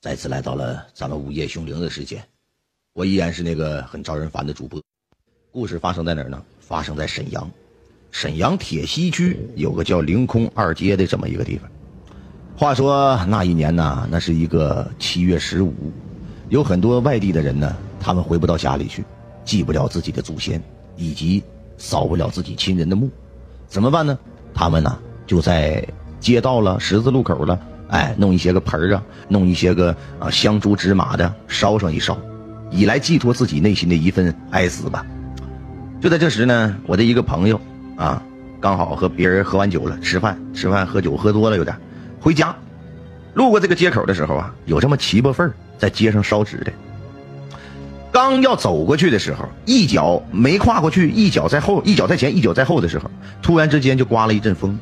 [0.00, 2.22] 再次来到了咱们午夜凶铃的时间，
[2.92, 4.80] 我依然是那个很招人烦的主播。
[5.50, 6.40] 故事发生在哪儿呢？
[6.60, 7.50] 发生在沈阳，
[8.12, 11.68] 沈阳铁西区有个叫凌空二街的这么一个地方。
[12.56, 15.74] 话说那一年呢，那是一个七月十五，
[16.48, 19.04] 有很多外地的人呢，他们回不到家里去，
[19.44, 20.62] 祭不了自己的祖先，
[20.94, 21.42] 以及
[21.76, 23.10] 扫不了自己亲人的墓，
[23.66, 24.16] 怎么办呢？
[24.54, 24.96] 他们呢
[25.26, 25.84] 就在
[26.20, 27.60] 街道了、十字路口了。
[27.88, 32.16] 哎，弄一些个盆儿啊，弄一些个啊香烛纸马的烧上一烧，
[32.70, 35.04] 以来寄托自己内心的一份哀思吧。
[36.00, 37.60] 就在这时呢，我的一个朋友
[37.96, 38.22] 啊，
[38.60, 41.76] 刚好和别人喝完酒了，吃饭吃饭喝酒喝多了有点，
[42.20, 42.54] 回家，
[43.34, 46.72] 路过这个街口的时候啊，有这么七八份在街上烧纸的。
[48.12, 53.10] 刚要走过去的时候，一脚没跨过去，一脚在后，一脚在前，一脚在后的时候，
[53.40, 54.78] 突然之间就刮了一阵风，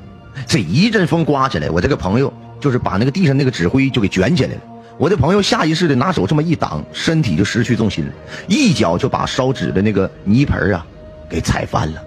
[0.47, 2.33] 这一阵风刮起来，我这个朋友。
[2.61, 4.61] 就是把那个地上那个纸灰就给卷起来了，
[4.99, 8.13] 我的朋友下意识的拿手这么一挡，身体就失去重心了，
[8.49, 10.87] 一脚就把烧纸的那个泥盆啊
[11.29, 12.03] 给踩翻了。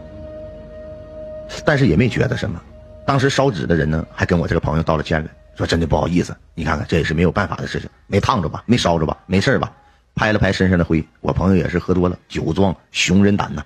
[1.66, 2.62] 但是也没觉得什么，
[3.06, 9.72] 当时烧纸的人呢还跟我这个朋友道了歉了，说真的不好意思，你看看这也是没有办法的事情，没烫着吧，没烧着吧，没事吧？
[10.16, 13.64] 拍了拍身上的灰，我朋友也是喝多了，酒壮熊人胆呐，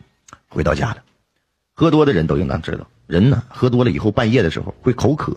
[0.50, 0.98] 回到家了。
[1.74, 5.36] 喝多的人都应当知道，人呢喝多了以后半夜的时候会口渴。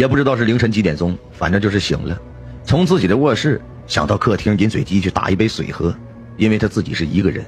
[0.00, 2.18] 也不知道是凌晨几点钟，反正就是醒了，
[2.64, 5.94] 从自己的卧室想到客厅饮水机去打一杯水喝，
[6.38, 7.44] 因为他自己是一个人。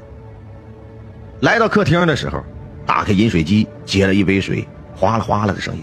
[1.40, 2.44] 来到客厅的时候，
[2.84, 5.82] 打开饮水机接了一杯水，哗啦哗啦的声音。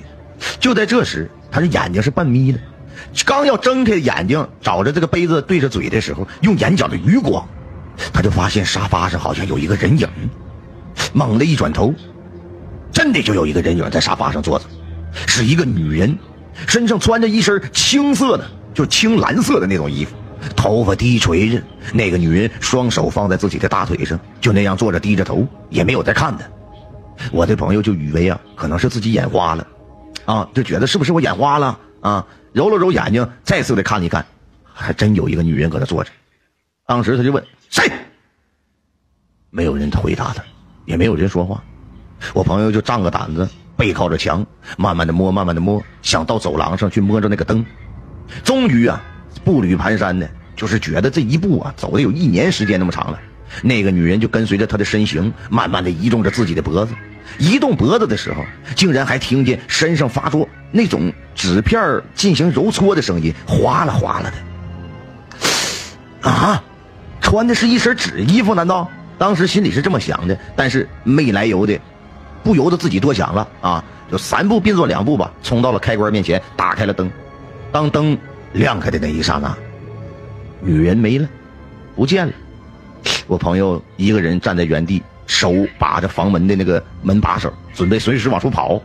[0.60, 2.60] 就在这时，他的眼睛是半眯的，
[3.26, 7.44] 刚要睁开眼睛找着这个杯子对着嘴的时候，用眼角的余光，
[8.14, 10.08] 他就发现沙发上好像有一个人影，
[11.14, 11.92] 猛地一转头，
[12.92, 14.66] 真的就有一个人影在沙发上坐着，
[15.26, 16.16] 是一个女人。
[16.68, 20.12] 身上穿着一身青色的，就青蓝色的那种衣服，
[20.56, 21.62] 头发低垂着。
[21.94, 26.46] 那个女人双手放在自己的大腿上，就那样坐着，低着头，也没有在看他。
[27.32, 29.68] 我的朋友就以为啊，可能是自己眼花了，
[30.26, 32.26] 啊，就觉得是不是我眼花了啊？
[32.54, 34.26] 揉了揉眼睛，再次的看一看，
[34.64, 36.10] 还真有一个女人搁那坐着。
[36.86, 37.92] 当时他就问谁，
[39.50, 40.44] 没有人回答他，
[40.86, 41.64] 也没有人说话。
[42.34, 43.48] 我朋友就仗个胆子。
[43.80, 44.46] 背靠着墙，
[44.78, 47.66] 慢慢的摸，慢慢的摸，想到走廊上去摸着那个灯。
[48.44, 49.02] 终于啊，
[49.46, 53.18] 步履蹒跚的，就是觉得这一步啊，走的有一年时间那么长了。
[53.64, 56.94] 那个女人就跟随着他的身形，慢慢的移动着自己的脖子。
[57.38, 58.44] 移动脖子的时候，
[58.76, 64.30] 竟然还听见身上发出那种纸片进行揉搓的声音，哗啦哗啦
[66.22, 66.30] 的。
[66.30, 66.62] 啊，
[67.22, 68.54] 穿的是一身纸衣服？
[68.54, 68.92] 难道？
[69.18, 71.80] 当时心里是这么想的，但是没来由的。
[72.44, 73.84] 不由得自己多想了啊！
[74.12, 77.12] 就三步并作两步吧，冲到了开关面前，打开了灯。
[77.72, 78.18] 当灯
[78.54, 79.56] 亮开的那一刹那，
[80.62, 81.28] 女人没了，
[81.96, 82.34] 不见了。
[83.28, 88.82] 我朋友一个人站在原地，手把着房门的那个门把手，准备随时往出跑。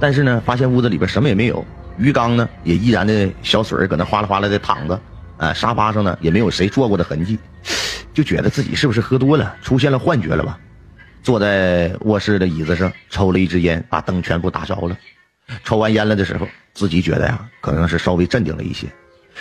[0.00, 1.62] 但是呢，发现屋子里边什么也没有，
[1.98, 4.98] 鱼缸呢也依然的小水搁那哗啦哗啦的淌着，
[5.36, 7.38] 啊，沙发上呢也没有谁坐过的痕迹，
[8.14, 10.58] 就觉得自己是不是喝多了，出现了幻觉了吧？
[11.28, 14.96] 坐在卧室的椅子上抽了一支烟，把灯全部打着了。
[15.62, 18.86] 抽完烟了的时候，自己觉得呀，可能是稍微镇定了一些。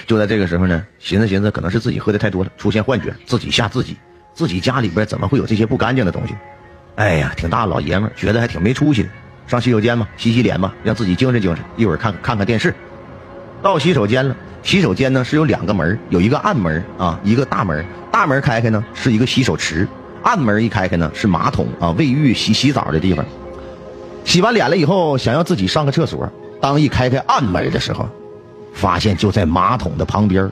[0.05, 3.95] 就在这个时候呢，寻思寻思，可能是自己喝的太多了，出现幻觉，自己吓自己。
[4.33, 6.35] 自己家里边怎么会有这些不干净的东西？
[6.95, 9.09] 哎呀，挺大老爷们觉得还挺没出息的。
[9.47, 11.63] 上洗手间吧，洗洗脸吧，让自己精神精神。
[11.77, 12.75] 一会儿看看看电视。
[13.61, 17.85] 到洗手间了，洗手间呢是有两个门，有一个暗门啊，一个大门。
[18.11, 19.87] 大门开开呢是一个洗手池。
[20.27, 23.25] 暗门一开开呢，是马桶啊，卫浴洗洗澡的地方。
[24.25, 26.29] 洗完脸了以后，想要自己上个厕所。
[26.59, 28.05] 当一开开暗门的时候，
[28.73, 30.51] 发现就在马桶的旁边，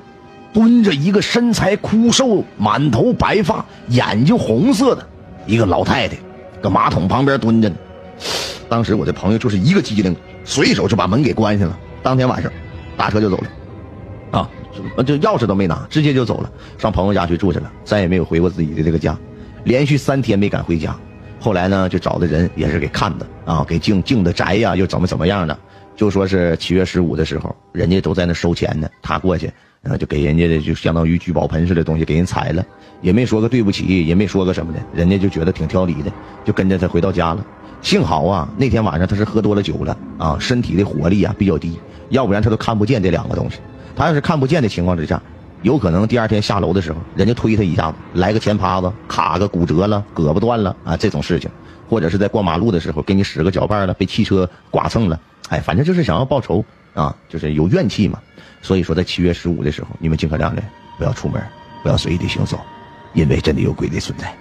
[0.54, 5.06] 蹲着一个身材枯瘦、满头白发、眼睛红色的
[5.46, 6.16] 一个老太太，
[6.62, 7.76] 搁马桶旁边蹲着呢。
[8.70, 10.16] 当时我的朋友就是一个机灵，
[10.46, 11.78] 随手就把门给关上了。
[12.02, 12.50] 当天晚上，
[12.96, 14.50] 打车就走了，啊，
[15.06, 19.18] 就钥匙都没拿，直接就走了，上朋友家去住去了，再也没有回过自己的这个家。
[19.66, 20.96] 连续三天没敢回家，
[21.40, 25.58] 后来呢，就找的人也是给看的啊，给敬敬的宅呀，又怎么怎么样的，
[25.96, 29.52] 就说是七月十五的时候，人家都在那收钱呢，他过去，
[29.82, 32.64] 然后就给人家的就相当于聚宝盆似的东西给人踩了，
[33.02, 36.12] 也没说个对不起，也没说个什么的，人家就觉得挺挑理的，
[36.46, 37.44] 就跟着他回到家了。
[37.82, 41.80] 幸好啊，那天晚上他是喝多了酒了啊，身体的火力啊比较低，
[42.10, 43.58] 要不然他都看不见这两个东西。
[43.96, 45.20] 他要是看不见的情况之下。
[45.66, 51.50] 有可能第二天下楼的时候，人家推他一下子，来个前趴子，卡个骨折了，胳膊断了啊，这种事情，
[51.90, 55.20] 或者是在过马路的时候给你使个脚绊了，被汽车剐蹭了，
[55.50, 56.64] 哎，反正就是想要报仇，
[56.94, 58.20] 啊，就是有怨气嘛。
[58.62, 60.62] 所以说，在七月十五的时候，你们尽可量的
[61.00, 61.42] 不要出门，
[61.82, 62.60] 不要随意的行走，
[63.14, 64.32] 因为真的有鬼的存在。